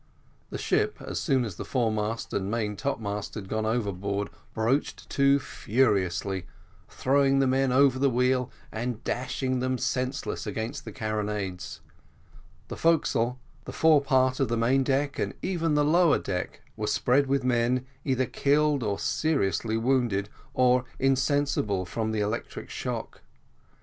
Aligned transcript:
The 0.49 0.57
ship, 0.57 0.99
as 0.99 1.19
soon 1.19 1.45
as 1.45 1.57
the 1.57 1.63
foremast 1.63 2.33
and 2.33 2.49
main 2.49 2.75
topmast 2.75 3.35
had 3.35 3.47
gone 3.47 3.67
overboard, 3.67 4.31
broached 4.55 5.07
to 5.11 5.37
furiously, 5.37 6.47
throwing 6.89 7.37
the 7.37 7.45
men 7.45 7.71
over 7.71 7.99
the 7.99 8.09
wheel 8.09 8.49
and 8.71 9.03
dashing 9.03 9.59
them 9.59 9.77
senseless 9.77 10.47
against 10.47 10.85
the 10.85 10.91
carronades; 10.91 11.81
the 12.67 12.75
forecastle, 12.75 13.37
the 13.65 13.71
fore 13.73 14.01
part 14.01 14.39
of 14.39 14.47
the 14.47 14.57
main 14.57 14.83
deck, 14.83 15.19
and 15.19 15.35
even 15.43 15.75
the 15.75 15.85
lower 15.85 16.17
deck, 16.17 16.63
were 16.75 16.87
spread 16.87 17.27
with 17.27 17.43
men, 17.43 17.85
either 18.03 18.25
killed 18.25 18.81
or 18.81 18.97
seriously 18.97 19.77
wounded 19.77 20.29
or 20.55 20.83
insensible 20.97 21.85
from 21.85 22.11
the 22.11 22.21
electric 22.21 22.71
shock. 22.71 23.21